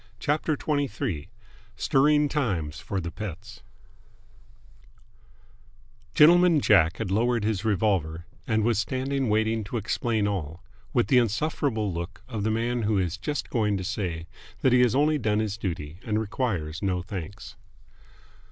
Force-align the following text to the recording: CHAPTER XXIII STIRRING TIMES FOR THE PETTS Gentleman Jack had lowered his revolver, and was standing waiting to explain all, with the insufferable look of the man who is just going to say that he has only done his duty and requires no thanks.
CHAPTER 0.17 0.55
XXIII 0.59 1.29
STIRRING 1.75 2.27
TIMES 2.27 2.79
FOR 2.79 2.99
THE 2.99 3.11
PETTS 3.11 3.61
Gentleman 6.15 6.59
Jack 6.59 6.97
had 6.97 7.11
lowered 7.11 7.43
his 7.43 7.63
revolver, 7.63 8.25
and 8.47 8.63
was 8.63 8.79
standing 8.79 9.29
waiting 9.29 9.63
to 9.65 9.77
explain 9.77 10.27
all, 10.27 10.63
with 10.91 11.05
the 11.05 11.19
insufferable 11.19 11.93
look 11.93 12.23
of 12.27 12.41
the 12.43 12.49
man 12.49 12.81
who 12.81 12.97
is 12.97 13.15
just 13.15 13.51
going 13.51 13.77
to 13.77 13.83
say 13.83 14.25
that 14.61 14.73
he 14.73 14.81
has 14.81 14.95
only 14.95 15.19
done 15.19 15.37
his 15.37 15.55
duty 15.55 15.99
and 16.03 16.19
requires 16.19 16.81
no 16.81 17.03
thanks. 17.03 17.55